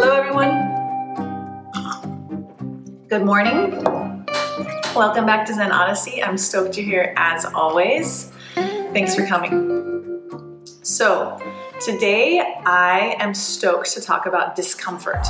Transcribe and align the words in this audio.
Hello, 0.00 0.14
everyone. 0.14 0.54
Good 3.08 3.24
morning. 3.24 3.82
Welcome 4.94 5.26
back 5.26 5.44
to 5.46 5.54
Zen 5.54 5.72
Odyssey. 5.72 6.22
I'm 6.22 6.38
stoked 6.38 6.76
you're 6.76 6.86
here 6.86 7.14
as 7.16 7.44
always. 7.44 8.30
Thanks 8.54 9.16
for 9.16 9.26
coming. 9.26 10.64
So, 10.82 11.36
today 11.80 12.38
I 12.64 13.16
am 13.18 13.34
stoked 13.34 13.92
to 13.94 14.00
talk 14.00 14.26
about 14.26 14.54
discomfort. 14.54 15.26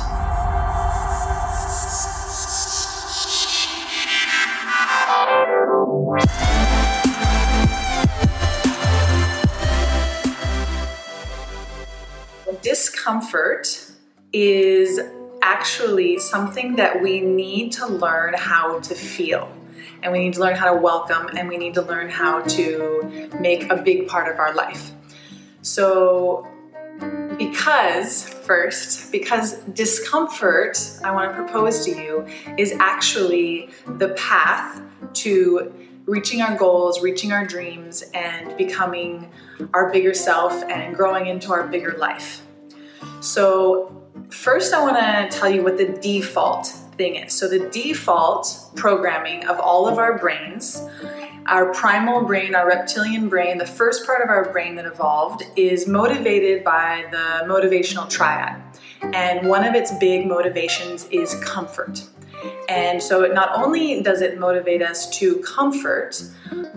Discomfort 12.61 13.88
is 14.33 14.99
actually 15.41 16.19
something 16.19 16.75
that 16.75 17.01
we 17.01 17.21
need 17.21 17.71
to 17.73 17.87
learn 17.87 18.33
how 18.35 18.79
to 18.79 18.95
feel. 18.95 19.51
And 20.01 20.11
we 20.11 20.19
need 20.19 20.33
to 20.33 20.39
learn 20.39 20.55
how 20.55 20.73
to 20.73 20.79
welcome 20.79 21.29
and 21.35 21.49
we 21.49 21.57
need 21.57 21.73
to 21.73 21.81
learn 21.81 22.09
how 22.09 22.41
to 22.41 23.29
make 23.39 23.69
a 23.69 23.75
big 23.75 24.07
part 24.07 24.31
of 24.31 24.39
our 24.39 24.53
life. 24.53 24.91
So, 25.61 26.47
because 27.37 28.27
first, 28.27 29.11
because 29.11 29.59
discomfort, 29.73 30.77
I 31.03 31.11
want 31.11 31.31
to 31.31 31.35
propose 31.35 31.85
to 31.85 31.91
you, 31.91 32.27
is 32.57 32.73
actually 32.79 33.69
the 33.97 34.09
path 34.09 34.81
to 35.13 35.73
reaching 36.05 36.41
our 36.41 36.57
goals, 36.57 37.01
reaching 37.01 37.31
our 37.31 37.45
dreams, 37.45 38.03
and 38.13 38.57
becoming 38.57 39.29
our 39.73 39.91
bigger 39.91 40.13
self 40.13 40.53
and 40.63 40.95
growing 40.95 41.27
into 41.27 41.51
our 41.51 41.67
bigger 41.67 41.95
life. 41.97 42.41
So, 43.21 43.98
first, 44.29 44.73
I 44.73 44.81
want 44.81 44.97
to 44.97 45.37
tell 45.37 45.49
you 45.49 45.63
what 45.63 45.77
the 45.77 45.87
default 46.01 46.67
thing 46.97 47.15
is. 47.15 47.33
So, 47.33 47.47
the 47.47 47.69
default 47.69 48.71
programming 48.75 49.47
of 49.47 49.59
all 49.59 49.87
of 49.87 49.97
our 49.97 50.17
brains, 50.17 50.81
our 51.45 51.73
primal 51.73 52.23
brain, 52.23 52.55
our 52.55 52.67
reptilian 52.67 53.29
brain, 53.29 53.57
the 53.57 53.65
first 53.65 54.05
part 54.05 54.21
of 54.21 54.29
our 54.29 54.51
brain 54.51 54.75
that 54.75 54.85
evolved, 54.85 55.43
is 55.55 55.87
motivated 55.87 56.63
by 56.63 57.05
the 57.11 57.47
motivational 57.47 58.09
triad. 58.09 58.61
And 59.01 59.47
one 59.47 59.65
of 59.65 59.75
its 59.75 59.91
big 59.97 60.27
motivations 60.27 61.07
is 61.09 61.35
comfort. 61.35 62.03
And 62.67 63.01
so 63.01 63.23
it 63.23 63.33
not 63.33 63.49
only 63.55 64.01
does 64.01 64.21
it 64.21 64.39
motivate 64.39 64.81
us 64.81 65.09
to 65.17 65.37
comfort, 65.37 66.21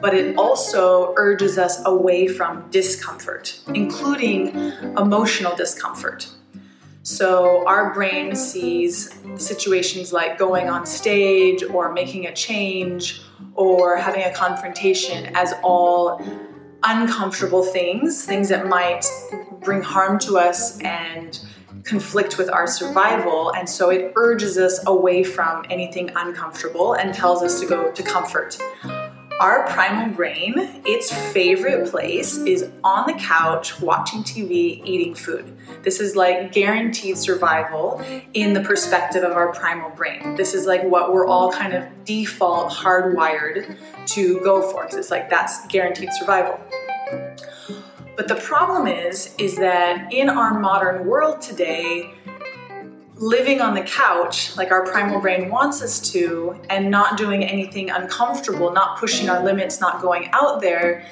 but 0.00 0.14
it 0.14 0.36
also 0.36 1.14
urges 1.16 1.58
us 1.58 1.84
away 1.86 2.26
from 2.26 2.68
discomfort, 2.70 3.60
including 3.74 4.48
emotional 4.96 5.54
discomfort. 5.54 6.28
So 7.02 7.66
our 7.66 7.92
brain 7.92 8.36
sees 8.36 9.12
situations 9.36 10.12
like 10.12 10.38
going 10.38 10.68
on 10.68 10.86
stage 10.86 11.62
or 11.64 11.92
making 11.92 12.26
a 12.26 12.32
change 12.32 13.22
or 13.54 13.96
having 13.96 14.22
a 14.22 14.32
confrontation 14.32 15.34
as 15.34 15.52
all 15.64 16.24
uncomfortable 16.84 17.64
things, 17.64 18.24
things 18.24 18.48
that 18.50 18.66
might 18.66 19.04
bring 19.60 19.82
harm 19.82 20.18
to 20.20 20.38
us 20.38 20.80
and 20.80 21.40
conflict 21.84 22.38
with 22.38 22.48
our 22.48 22.66
survival. 22.66 23.52
And 23.52 23.68
so 23.68 23.90
it 23.90 24.12
urges 24.14 24.56
us 24.56 24.84
away 24.86 25.24
from 25.24 25.64
anything 25.70 26.10
uncomfortable 26.14 26.94
and 26.94 27.12
tells 27.12 27.42
us 27.42 27.60
to 27.60 27.66
go 27.66 27.90
to 27.90 28.02
comfort. 28.02 28.58
Our 29.40 29.66
primal 29.68 30.14
brain, 30.14 30.54
its 30.84 31.12
favorite 31.32 31.90
place 31.90 32.36
is 32.38 32.70
on 32.84 33.06
the 33.06 33.14
couch, 33.14 33.80
watching 33.80 34.22
TV, 34.22 34.84
eating 34.84 35.14
food. 35.14 35.56
This 35.82 36.00
is 36.00 36.14
like 36.14 36.52
guaranteed 36.52 37.18
survival 37.18 38.00
in 38.34 38.52
the 38.52 38.60
perspective 38.60 39.24
of 39.24 39.32
our 39.32 39.52
primal 39.52 39.90
brain. 39.90 40.36
This 40.36 40.54
is 40.54 40.66
like 40.66 40.84
what 40.84 41.12
we're 41.12 41.26
all 41.26 41.50
kind 41.50 41.72
of 41.72 41.84
default 42.04 42.72
hardwired 42.72 43.76
to 44.08 44.40
go 44.40 44.62
for 44.62 44.82
because 44.82 44.96
it's 44.96 45.10
like 45.10 45.28
that's 45.28 45.66
guaranteed 45.66 46.12
survival. 46.12 46.60
But 48.16 48.28
the 48.28 48.36
problem 48.36 48.86
is 48.86 49.34
is 49.38 49.56
that 49.56 50.12
in 50.12 50.28
our 50.28 50.58
modern 50.60 51.06
world 51.06 51.40
today, 51.40 52.12
living 53.16 53.60
on 53.60 53.74
the 53.74 53.82
couch 53.82 54.56
like 54.56 54.70
our 54.70 54.84
primal 54.86 55.20
brain 55.20 55.50
wants 55.50 55.82
us 55.82 56.00
to 56.12 56.58
and 56.70 56.90
not 56.90 57.16
doing 57.16 57.44
anything 57.44 57.90
uncomfortable, 57.90 58.72
not 58.72 58.98
pushing 58.98 59.28
our 59.28 59.44
limits, 59.44 59.80
not 59.80 60.00
going 60.00 60.28
out 60.32 60.60
there 60.60 61.04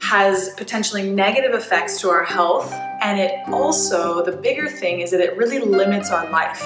has 0.00 0.50
potentially 0.56 1.10
negative 1.10 1.52
effects 1.52 2.00
to 2.00 2.08
our 2.08 2.24
health. 2.24 2.72
And 3.02 3.18
it 3.18 3.36
also, 3.48 4.24
the 4.24 4.32
bigger 4.32 4.68
thing 4.68 5.00
is 5.00 5.10
that 5.10 5.20
it 5.20 5.36
really 5.36 5.58
limits 5.58 6.10
our 6.10 6.30
life. 6.30 6.62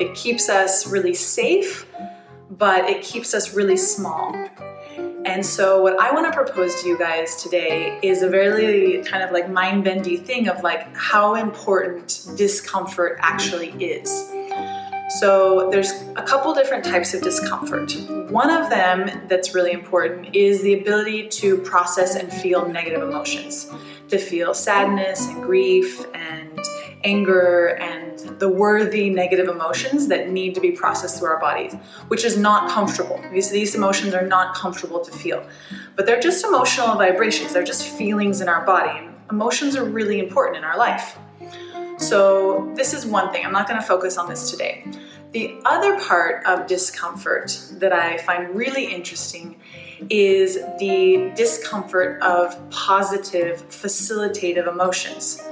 It 0.00 0.14
keeps 0.14 0.48
us 0.48 0.86
really 0.86 1.14
safe, 1.14 1.86
but 2.50 2.84
it 2.88 3.02
keeps 3.02 3.34
us 3.34 3.54
really 3.54 3.76
small. 3.76 4.32
And 5.30 5.46
so, 5.46 5.80
what 5.80 5.96
I 6.00 6.10
want 6.10 6.26
to 6.26 6.32
propose 6.36 6.82
to 6.82 6.88
you 6.88 6.98
guys 6.98 7.40
today 7.40 8.00
is 8.02 8.22
a 8.22 8.28
very 8.28 9.00
kind 9.04 9.22
of 9.22 9.30
like 9.30 9.48
mind 9.48 9.84
bendy 9.84 10.16
thing 10.16 10.48
of 10.48 10.64
like 10.64 10.96
how 10.96 11.36
important 11.36 12.26
discomfort 12.34 13.16
actually 13.20 13.70
is. 13.80 14.10
So, 15.20 15.70
there's 15.70 15.92
a 16.16 16.24
couple 16.24 16.52
different 16.52 16.84
types 16.84 17.14
of 17.14 17.22
discomfort. 17.22 17.92
One 18.32 18.50
of 18.50 18.70
them 18.70 19.28
that's 19.28 19.54
really 19.54 19.70
important 19.70 20.34
is 20.34 20.62
the 20.62 20.74
ability 20.74 21.28
to 21.28 21.58
process 21.58 22.16
and 22.16 22.32
feel 22.32 22.68
negative 22.68 23.00
emotions, 23.00 23.70
to 24.08 24.18
feel 24.18 24.52
sadness 24.52 25.28
and 25.28 25.44
grief 25.44 26.06
and 26.12 26.58
anger 27.04 27.76
and 27.76 27.99
the 28.22 28.48
worthy 28.48 29.10
negative 29.10 29.48
emotions 29.48 30.08
that 30.08 30.30
need 30.30 30.54
to 30.54 30.60
be 30.60 30.70
processed 30.70 31.18
through 31.18 31.28
our 31.28 31.40
bodies, 31.40 31.74
which 32.08 32.24
is 32.24 32.36
not 32.36 32.70
comfortable. 32.70 33.20
These, 33.32 33.50
these 33.50 33.74
emotions 33.74 34.14
are 34.14 34.26
not 34.26 34.54
comfortable 34.54 35.00
to 35.00 35.10
feel, 35.10 35.46
but 35.96 36.06
they're 36.06 36.20
just 36.20 36.44
emotional 36.44 36.96
vibrations, 36.96 37.52
they're 37.52 37.64
just 37.64 37.86
feelings 37.86 38.40
in 38.40 38.48
our 38.48 38.64
body. 38.64 39.08
Emotions 39.30 39.76
are 39.76 39.84
really 39.84 40.18
important 40.18 40.56
in 40.56 40.64
our 40.64 40.76
life. 40.76 41.18
So, 41.98 42.72
this 42.76 42.94
is 42.94 43.04
one 43.04 43.30
thing. 43.30 43.44
I'm 43.44 43.52
not 43.52 43.68
going 43.68 43.78
to 43.78 43.86
focus 43.86 44.16
on 44.16 44.28
this 44.28 44.50
today. 44.50 44.84
The 45.32 45.60
other 45.64 46.00
part 46.00 46.44
of 46.46 46.66
discomfort 46.66 47.56
that 47.72 47.92
I 47.92 48.16
find 48.18 48.54
really 48.54 48.92
interesting 48.92 49.60
is 50.08 50.56
the 50.78 51.30
discomfort 51.36 52.20
of 52.22 52.58
positive, 52.70 53.68
facilitative 53.68 54.66
emotions. 54.66 55.42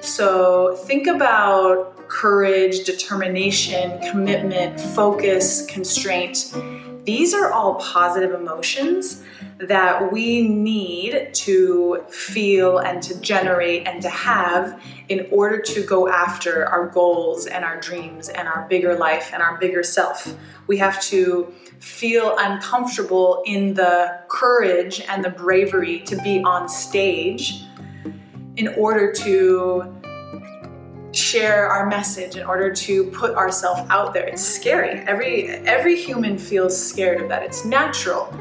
So 0.00 0.76
think 0.84 1.06
about 1.06 2.08
courage, 2.08 2.84
determination, 2.84 4.00
commitment, 4.10 4.80
focus, 4.80 5.66
constraint. 5.66 6.52
These 7.04 7.34
are 7.34 7.52
all 7.52 7.76
positive 7.76 8.32
emotions 8.32 9.22
that 9.58 10.12
we 10.12 10.46
need 10.46 11.30
to 11.34 12.04
feel 12.08 12.78
and 12.78 13.02
to 13.02 13.20
generate 13.20 13.86
and 13.86 14.00
to 14.02 14.08
have 14.08 14.80
in 15.08 15.26
order 15.32 15.60
to 15.60 15.82
go 15.82 16.08
after 16.08 16.66
our 16.66 16.86
goals 16.86 17.46
and 17.46 17.64
our 17.64 17.80
dreams 17.80 18.28
and 18.28 18.46
our 18.46 18.66
bigger 18.68 18.96
life 18.96 19.30
and 19.32 19.42
our 19.42 19.58
bigger 19.58 19.82
self. 19.82 20.36
We 20.66 20.76
have 20.78 21.00
to 21.04 21.52
feel 21.80 22.36
uncomfortable 22.38 23.42
in 23.46 23.74
the 23.74 24.20
courage 24.28 25.00
and 25.08 25.24
the 25.24 25.30
bravery 25.30 26.00
to 26.00 26.16
be 26.22 26.42
on 26.42 26.68
stage 26.68 27.62
in 28.58 28.68
order 28.76 29.12
to 29.12 29.94
share 31.12 31.68
our 31.68 31.86
message 31.86 32.36
in 32.36 32.46
order 32.46 32.70
to 32.72 33.04
put 33.04 33.34
ourselves 33.34 33.80
out 33.90 34.12
there. 34.12 34.26
It's 34.26 34.42
scary. 34.42 35.00
Every 35.06 35.48
every 35.66 35.96
human 35.96 36.36
feels 36.36 36.76
scared 36.78 37.22
of 37.22 37.28
that. 37.30 37.42
It's 37.42 37.64
natural. 37.64 38.32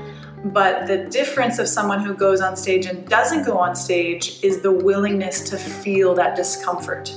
But 0.45 0.87
the 0.87 1.05
difference 1.05 1.59
of 1.59 1.67
someone 1.67 2.03
who 2.03 2.13
goes 2.13 2.41
on 2.41 2.55
stage 2.55 2.85
and 2.85 3.07
doesn't 3.07 3.45
go 3.45 3.57
on 3.57 3.75
stage 3.75 4.39
is 4.43 4.61
the 4.61 4.71
willingness 4.71 5.49
to 5.49 5.57
feel 5.57 6.13
that 6.15 6.35
discomfort. 6.35 7.13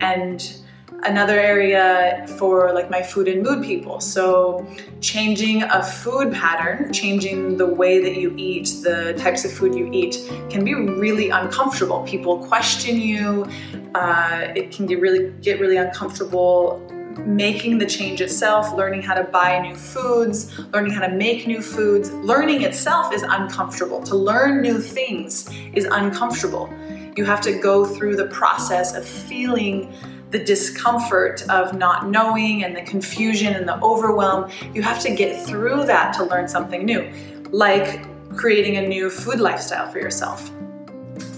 And 0.00 0.56
another 1.04 1.38
area 1.38 2.26
for 2.38 2.72
like 2.72 2.90
my 2.90 3.02
food 3.02 3.28
and 3.28 3.42
mood 3.42 3.64
people. 3.64 4.00
So 4.00 4.66
changing 5.00 5.62
a 5.62 5.82
food 5.82 6.32
pattern, 6.32 6.92
changing 6.92 7.56
the 7.58 7.66
way 7.66 8.02
that 8.02 8.16
you 8.16 8.34
eat, 8.36 8.66
the 8.82 9.14
types 9.18 9.44
of 9.44 9.52
food 9.52 9.74
you 9.74 9.90
eat 9.92 10.16
can 10.50 10.64
be 10.64 10.74
really 10.74 11.30
uncomfortable. 11.30 12.02
People 12.02 12.44
question 12.46 13.00
you. 13.00 13.46
Uh, 13.94 14.52
it 14.54 14.70
can 14.70 14.86
get 14.86 15.00
really 15.00 15.32
get 15.40 15.60
really 15.60 15.76
uncomfortable 15.76 16.82
making 17.24 17.78
the 17.78 17.86
change 17.86 18.20
itself, 18.20 18.74
learning 18.74 19.02
how 19.02 19.14
to 19.14 19.24
buy 19.24 19.58
new 19.60 19.74
foods, 19.74 20.58
learning 20.72 20.92
how 20.92 21.06
to 21.06 21.14
make 21.14 21.46
new 21.46 21.62
foods. 21.62 22.10
Learning 22.12 22.62
itself 22.62 23.12
is 23.12 23.22
uncomfortable. 23.22 24.02
To 24.02 24.16
learn 24.16 24.60
new 24.60 24.78
things 24.78 25.48
is 25.72 25.86
uncomfortable. 25.90 26.68
You 27.16 27.24
have 27.24 27.40
to 27.42 27.58
go 27.58 27.86
through 27.86 28.16
the 28.16 28.26
process 28.26 28.94
of 28.94 29.06
feeling 29.06 29.94
the 30.36 30.44
discomfort 30.44 31.42
of 31.48 31.74
not 31.74 32.10
knowing 32.10 32.62
and 32.62 32.76
the 32.76 32.82
confusion 32.82 33.54
and 33.54 33.66
the 33.66 33.80
overwhelm. 33.80 34.50
You 34.74 34.82
have 34.82 35.00
to 35.00 35.14
get 35.14 35.46
through 35.46 35.86
that 35.86 36.12
to 36.14 36.24
learn 36.24 36.46
something 36.46 36.84
new, 36.84 37.10
like 37.50 38.04
creating 38.36 38.76
a 38.76 38.86
new 38.86 39.08
food 39.08 39.40
lifestyle 39.40 39.90
for 39.90 39.98
yourself. 39.98 40.50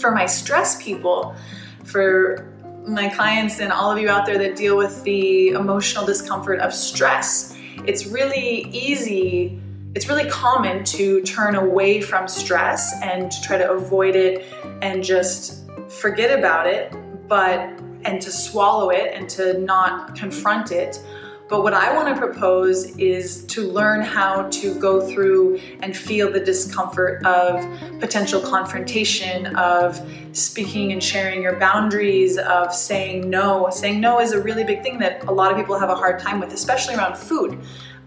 For 0.01 0.11
my 0.11 0.27
stress 0.27 0.83
people, 0.83 1.37
for 1.85 2.53
my 2.87 3.09
clients 3.09 3.61
and 3.61 3.71
all 3.71 3.93
of 3.93 3.99
you 3.99 4.09
out 4.09 4.27
there 4.27 4.39
that 4.39 4.57
deal 4.57 4.77
with 4.77 5.05
the 5.05 5.51
emotional 5.51 6.05
discomfort 6.05 6.59
of 6.59 6.75
stress, 6.75 7.57
it's 7.87 8.07
really 8.07 8.63
easy, 8.73 9.61
it's 9.95 10.09
really 10.09 10.29
common 10.29 10.83
to 10.85 11.23
turn 11.23 11.55
away 11.55 12.01
from 12.01 12.27
stress 12.27 13.01
and 13.03 13.31
to 13.31 13.43
try 13.43 13.59
to 13.59 13.71
avoid 13.71 14.17
it 14.17 14.45
and 14.83 15.05
just 15.05 15.71
forget 15.89 16.37
about 16.37 16.67
it, 16.67 16.93
but 17.29 17.79
and 18.05 18.21
to 18.23 18.31
swallow 18.31 18.91
it 18.91 19.15
and 19.15 19.29
to 19.31 19.59
not 19.59 20.15
confront 20.15 20.73
it. 20.73 21.03
But 21.49 21.63
what 21.63 21.73
I 21.73 21.95
want 21.97 22.15
to 22.15 22.21
propose 22.21 22.95
is 22.99 23.47
to 23.47 23.63
learn 23.63 24.03
how 24.03 24.51
to 24.51 24.75
go 24.79 25.01
through 25.01 25.59
and 25.81 25.97
feel 25.97 26.31
the 26.31 26.41
discomfort 26.41 27.25
of 27.25 27.65
potential 28.01 28.43
confrontation, 28.43 29.57
of 29.57 29.99
speaking 30.33 30.93
and 30.93 31.03
sharing 31.03 31.41
your 31.41 31.59
boundaries, 31.59 32.37
of 32.37 32.75
saying 32.75 33.31
no. 33.31 33.71
Saying 33.71 33.99
no 33.99 34.21
is 34.21 34.33
a 34.33 34.43
really 34.43 34.63
big 34.63 34.83
thing 34.83 34.99
that 34.99 35.25
a 35.25 35.33
lot 35.33 35.51
of 35.51 35.57
people 35.57 35.79
have 35.79 35.89
a 35.89 35.95
hard 35.95 36.21
time 36.21 36.39
with, 36.39 36.53
especially 36.53 36.97
around 36.97 37.17
food. 37.17 37.59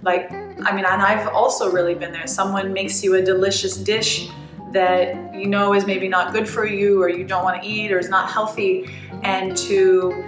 Like, 0.04 0.32
I 0.32 0.76
mean, 0.76 0.86
and 0.86 1.02
I've 1.02 1.28
also 1.30 1.72
really 1.72 1.96
been 1.96 2.12
there. 2.12 2.28
Someone 2.28 2.74
makes 2.74 3.04
you 3.04 3.16
a 3.16 3.24
delicious 3.24 3.76
dish 3.76 4.30
that 4.72 5.34
you 5.34 5.48
know 5.48 5.74
is 5.74 5.86
maybe 5.86 6.08
not 6.08 6.34
good 6.34 6.48
for 6.48 6.66
you 6.66 7.02
or 7.02 7.10
you 7.10 7.24
don't 7.24 7.44
want 7.44 7.62
to 7.62 7.68
eat 7.68 7.92
or 7.92 8.00
is 8.00 8.10
not 8.10 8.30
healthy 8.30 8.90
and 9.24 9.56
to 9.58 10.24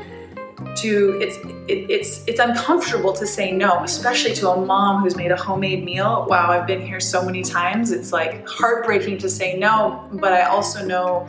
to 0.76 1.18
it's 1.22 1.38
it, 1.68 1.90
it's 1.90 2.26
it's 2.28 2.40
uncomfortable 2.40 3.12
to 3.14 3.28
say 3.28 3.52
no 3.52 3.84
especially 3.84 4.34
to 4.34 4.50
a 4.50 4.66
mom 4.66 5.02
who's 5.02 5.16
made 5.16 5.32
a 5.32 5.36
homemade 5.36 5.84
meal. 5.84 6.26
Wow 6.30 6.52
i've 6.52 6.68
been 6.68 6.82
here 6.82 7.00
so 7.00 7.24
many 7.26 7.42
times 7.42 7.92
it's 7.92 8.14
like 8.14 8.48
heartbreaking 8.48 9.18
to 9.20 9.30
say 9.30 9.58
no 9.58 10.08
but 10.14 10.32
i 10.34 10.44
also 10.44 10.86
know 10.86 11.28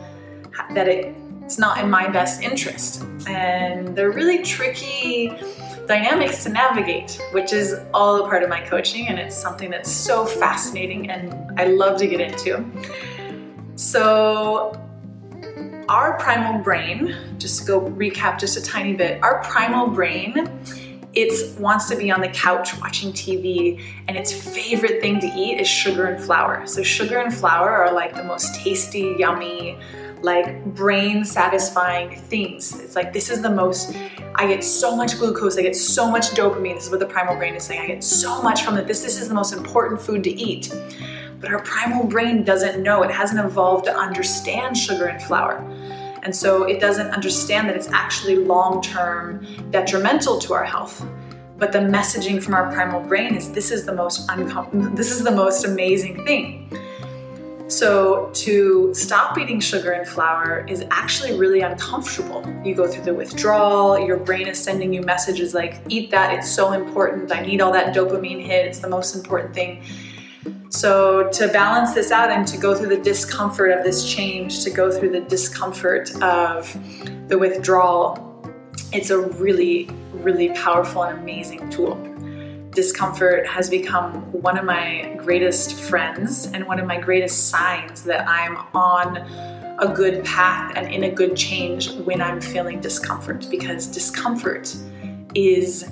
that 0.73 0.87
it, 0.87 1.15
it's 1.43 1.57
not 1.57 1.77
in 1.79 1.89
my 1.89 2.07
best 2.07 2.41
interest. 2.41 3.03
And 3.27 3.95
they're 3.95 4.11
really 4.11 4.43
tricky 4.43 5.29
dynamics 5.87 6.43
to 6.43 6.49
navigate 6.49 7.19
which 7.31 7.53
is 7.53 7.79
all 7.93 8.23
a 8.23 8.27
part 8.27 8.43
of 8.43 8.49
my 8.49 8.61
coaching 8.61 9.07
and 9.07 9.19
it's 9.19 9.35
something 9.35 9.69
that's 9.69 9.91
so 9.91 10.25
fascinating 10.25 11.09
and 11.09 11.59
i 11.59 11.65
love 11.65 11.97
to 11.97 12.07
get 12.07 12.19
into 12.19 12.63
so 13.75 14.81
our 15.87 16.17
primal 16.17 16.63
brain, 16.63 17.15
just 17.37 17.59
to 17.59 17.65
go 17.65 17.81
recap 17.81 18.39
just 18.39 18.57
a 18.57 18.61
tiny 18.61 18.95
bit, 18.95 19.21
our 19.21 19.43
primal 19.43 19.87
brain 19.87 20.49
it 21.15 21.57
wants 21.59 21.87
to 21.89 21.95
be 21.95 22.11
on 22.11 22.19
the 22.19 22.27
couch 22.27 22.77
watching 22.81 23.13
TV, 23.13 23.81
and 24.07 24.17
its 24.17 24.33
favorite 24.33 25.01
thing 25.01 25.19
to 25.21 25.27
eat 25.27 25.59
is 25.59 25.67
sugar 25.67 26.07
and 26.07 26.21
flour. 26.21 26.67
So, 26.67 26.83
sugar 26.83 27.19
and 27.19 27.33
flour 27.33 27.69
are 27.69 27.93
like 27.93 28.15
the 28.15 28.23
most 28.23 28.53
tasty, 28.55 29.15
yummy, 29.17 29.79
like 30.21 30.65
brain 30.65 31.23
satisfying 31.25 32.15
things. 32.15 32.79
It's 32.79 32.95
like 32.95 33.13
this 33.13 33.29
is 33.29 33.41
the 33.41 33.49
most, 33.49 33.95
I 34.35 34.47
get 34.47 34.63
so 34.63 34.95
much 34.95 35.17
glucose, 35.17 35.57
I 35.57 35.61
get 35.61 35.75
so 35.75 36.09
much 36.09 36.31
dopamine. 36.31 36.75
This 36.75 36.85
is 36.85 36.91
what 36.91 36.99
the 36.99 37.05
primal 37.05 37.35
brain 37.35 37.55
is 37.55 37.63
saying. 37.63 37.81
I 37.81 37.87
get 37.87 38.03
so 38.03 38.41
much 38.41 38.63
from 38.63 38.77
it. 38.77 38.87
This, 38.87 39.03
this 39.03 39.19
is 39.19 39.27
the 39.27 39.33
most 39.33 39.53
important 39.53 40.01
food 40.01 40.23
to 40.23 40.31
eat. 40.31 40.73
But 41.39 41.51
our 41.51 41.61
primal 41.61 42.05
brain 42.05 42.43
doesn't 42.43 42.81
know, 42.81 43.03
it 43.03 43.11
hasn't 43.11 43.39
evolved 43.39 43.85
to 43.85 43.95
understand 43.95 44.77
sugar 44.77 45.05
and 45.05 45.21
flour. 45.21 45.57
And 46.23 46.35
so 46.35 46.63
it 46.63 46.79
doesn't 46.79 47.11
understand 47.11 47.69
that 47.69 47.75
it's 47.75 47.89
actually 47.89 48.37
long 48.37 48.81
term 48.81 49.45
detrimental 49.69 50.39
to 50.39 50.53
our 50.53 50.63
health. 50.63 51.05
But 51.57 51.71
the 51.71 51.79
messaging 51.79 52.41
from 52.41 52.53
our 52.53 52.71
primal 52.73 52.99
brain 52.99 53.35
is 53.35 53.51
this 53.51 53.71
is 53.71 53.85
the 53.85 53.93
most 53.93 54.27
uncom- 54.27 54.95
this 54.95 55.11
is 55.11 55.23
the 55.23 55.31
most 55.31 55.65
amazing 55.65 56.25
thing. 56.25 56.69
So, 57.67 58.29
to 58.33 58.93
stop 58.93 59.39
eating 59.39 59.59
sugar 59.59 59.91
and 59.91 60.07
flour 60.07 60.65
is 60.67 60.85
actually 60.91 61.35
really 61.35 61.61
uncomfortable. 61.61 62.45
You 62.63 62.75
go 62.75 62.87
through 62.87 63.05
the 63.05 63.13
withdrawal, 63.13 63.97
your 63.97 64.17
brain 64.17 64.47
is 64.47 64.63
sending 64.63 64.93
you 64.93 65.01
messages 65.01 65.55
like, 65.55 65.81
eat 65.89 66.11
that, 66.11 66.31
it's 66.31 66.49
so 66.49 66.73
important. 66.73 67.31
I 67.31 67.43
need 67.43 67.61
all 67.61 67.71
that 67.73 67.95
dopamine 67.95 68.45
hit, 68.45 68.67
it's 68.67 68.79
the 68.79 68.89
most 68.89 69.15
important 69.15 69.55
thing. 69.55 69.83
So, 70.69 71.27
to 71.29 71.47
balance 71.47 71.95
this 71.95 72.11
out 72.11 72.29
and 72.29 72.47
to 72.49 72.57
go 72.57 72.75
through 72.75 72.89
the 72.89 73.01
discomfort 73.01 73.71
of 73.71 73.83
this 73.83 74.13
change, 74.13 74.63
to 74.63 74.69
go 74.69 74.91
through 74.91 75.09
the 75.09 75.21
discomfort 75.21 76.11
of 76.21 76.71
the 77.29 77.37
withdrawal, 77.37 78.21
it's 78.93 79.09
a 79.09 79.17
really, 79.17 79.89
really 80.13 80.49
powerful 80.49 81.01
and 81.03 81.17
amazing 81.17 81.67
tool. 81.71 81.95
Discomfort 82.75 83.47
has 83.47 83.69
become 83.69 84.15
one 84.33 84.57
of 84.57 84.65
my 84.65 85.15
greatest 85.15 85.75
friends 85.75 86.47
and 86.47 86.67
one 86.67 86.77
of 86.77 86.85
my 86.85 86.99
greatest 86.99 87.47
signs 87.47 88.03
that 88.03 88.27
I'm 88.27 88.57
on 88.73 89.15
a 89.79 89.87
good 89.87 90.25
path 90.25 90.73
and 90.75 90.93
in 90.93 91.05
a 91.05 91.09
good 91.09 91.37
change 91.37 91.91
when 91.91 92.21
I'm 92.21 92.41
feeling 92.41 92.81
discomfort 92.81 93.47
because 93.49 93.87
discomfort 93.87 94.75
is 95.33 95.89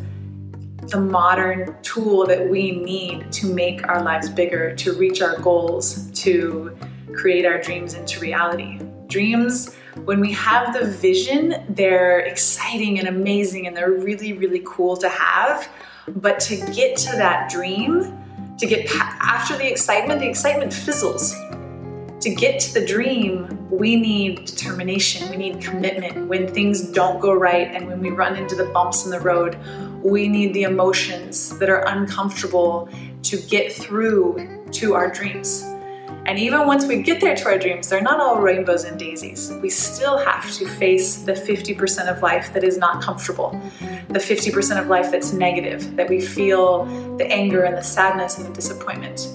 the 0.81 1.00
modern 1.00 1.74
tool 1.83 2.25
that 2.25 2.50
we 2.50 2.71
need 2.71 3.31
to 3.31 3.53
make 3.53 3.88
our 3.88 4.03
lives 4.03 4.29
bigger, 4.29 4.75
to 4.75 4.91
reach 4.91 5.21
our 5.21 5.39
goals, 5.39 6.12
to 6.12 6.77
create 7.15 7.45
our 7.45 7.62
dreams 7.62 7.94
into 7.94 8.19
reality. 8.19 8.81
Dreams, 9.07 9.74
when 10.03 10.19
we 10.19 10.33
have 10.33 10.74
the 10.74 10.86
vision, 10.86 11.63
they're 11.69 12.19
exciting 12.19 13.00
and 13.00 13.07
amazing 13.07 13.68
and 13.68 13.77
they're 13.77 13.94
really, 13.94 14.33
really 14.33 14.62
cool 14.65 14.97
to 14.97 15.07
have. 15.07 15.69
But 16.07 16.39
to 16.41 16.57
get 16.73 16.97
to 16.97 17.15
that 17.15 17.50
dream, 17.50 18.17
to 18.57 18.65
get 18.65 18.89
after 19.21 19.57
the 19.57 19.69
excitement, 19.69 20.19
the 20.19 20.29
excitement 20.29 20.73
fizzles. 20.73 21.33
To 22.21 22.33
get 22.33 22.59
to 22.61 22.73
the 22.73 22.85
dream, 22.85 23.67
we 23.69 23.95
need 23.95 24.45
determination, 24.45 25.29
we 25.29 25.38
need 25.38 25.61
commitment. 25.61 26.27
When 26.27 26.47
things 26.47 26.81
don't 26.81 27.19
go 27.19 27.33
right 27.33 27.67
and 27.67 27.88
when 27.88 28.00
we 28.00 28.11
run 28.11 28.35
into 28.38 28.55
the 28.55 28.65
bumps 28.65 29.05
in 29.05 29.11
the 29.11 29.19
road, 29.19 29.57
we 30.03 30.27
need 30.27 30.53
the 30.53 30.63
emotions 30.63 31.57
that 31.59 31.69
are 31.69 31.85
uncomfortable 31.88 32.89
to 33.23 33.38
get 33.38 33.71
through 33.71 34.65
to 34.71 34.94
our 34.94 35.09
dreams. 35.09 35.63
And 36.25 36.39
even 36.39 36.65
once 36.65 36.85
we 36.85 37.01
get 37.01 37.19
there 37.19 37.35
to 37.35 37.45
our 37.45 37.57
dreams, 37.57 37.89
they're 37.89 38.01
not 38.01 38.21
all 38.21 38.39
rainbows 38.39 38.85
and 38.85 38.97
daisies. 38.97 39.51
We 39.61 39.69
still 39.69 40.17
have 40.17 40.49
to 40.53 40.65
face 40.65 41.17
the 41.17 41.33
50% 41.33 42.07
of 42.07 42.21
life 42.21 42.53
that 42.53 42.63
is 42.63 42.77
not 42.77 43.03
comfortable, 43.03 43.59
the 44.07 44.19
50% 44.19 44.79
of 44.79 44.87
life 44.87 45.11
that's 45.11 45.33
negative, 45.33 45.97
that 45.97 46.07
we 46.09 46.21
feel 46.21 46.85
the 47.17 47.29
anger 47.29 47.63
and 47.63 47.75
the 47.75 47.83
sadness 47.83 48.37
and 48.37 48.47
the 48.47 48.53
disappointment. 48.53 49.27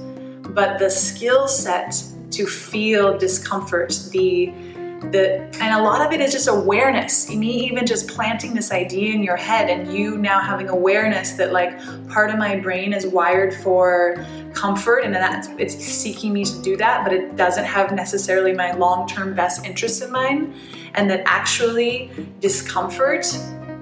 But 0.55 0.79
the 0.79 0.89
skill 0.89 1.47
set 1.47 2.03
to 2.31 2.47
feel 2.47 3.19
discomfort, 3.19 4.01
the 4.11 4.53
the 5.01 5.41
and 5.61 5.75
a 5.75 5.83
lot 5.83 6.05
of 6.05 6.13
it 6.13 6.21
is 6.21 6.33
just 6.33 6.49
awareness. 6.49 7.31
Me 7.31 7.67
even 7.67 7.87
just 7.87 8.09
planting 8.09 8.55
this 8.55 8.73
idea 8.73 9.15
in 9.15 9.23
your 9.23 9.37
head 9.37 9.71
and 9.71 9.93
you 9.93 10.19
now 10.19 10.41
having 10.41 10.69
awareness 10.69 11.33
that 11.33 11.53
like 11.53 11.79
part 12.09 12.31
of 12.31 12.39
my 12.39 12.59
brain 12.59 12.93
is 12.93 13.07
wired 13.07 13.55
for 13.55 14.25
comfort 14.55 15.05
and 15.05 15.15
that's 15.15 15.49
it's 15.59 15.75
seeking 15.75 16.33
me 16.33 16.45
to 16.45 16.61
do 16.63 16.77
that 16.77 17.05
but 17.05 17.13
it 17.13 17.37
doesn't 17.37 17.65
have 17.65 17.93
necessarily 17.93 18.53
my 18.53 18.73
long-term 18.73 19.35
best 19.35 19.65
interest 19.65 20.03
in 20.03 20.11
mind. 20.11 20.55
And 20.95 21.09
that 21.11 21.23
actually 21.27 22.11
discomfort 22.41 23.27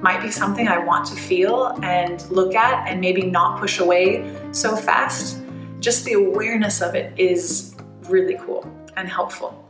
might 0.02 0.20
be 0.20 0.30
something 0.30 0.68
I 0.68 0.78
want 0.78 1.06
to 1.06 1.16
feel 1.16 1.78
and 1.82 2.22
look 2.30 2.54
at 2.54 2.86
and 2.86 3.00
maybe 3.00 3.22
not 3.22 3.58
push 3.58 3.78
away 3.78 4.30
so 4.52 4.76
fast. 4.76 5.42
Just 5.80 6.04
the 6.04 6.12
awareness 6.12 6.82
of 6.82 6.94
it 6.94 7.18
is 7.18 7.74
really 8.02 8.36
cool 8.44 8.70
and 8.96 9.08
helpful 9.08 9.65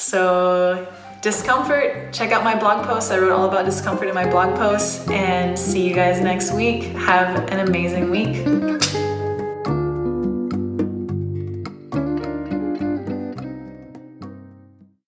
So, 0.00 0.88
discomfort, 1.20 2.12
check 2.12 2.32
out 2.32 2.42
my 2.42 2.58
blog 2.58 2.86
post. 2.86 3.12
I 3.12 3.18
wrote 3.18 3.32
all 3.32 3.46
about 3.46 3.66
discomfort 3.66 4.08
in 4.08 4.14
my 4.14 4.28
blog 4.28 4.56
post. 4.56 5.10
And 5.10 5.58
see 5.58 5.86
you 5.86 5.94
guys 5.94 6.20
next 6.22 6.52
week. 6.54 6.84
Have 6.96 7.50
an 7.50 7.68
amazing 7.68 8.10
week. 8.10 8.79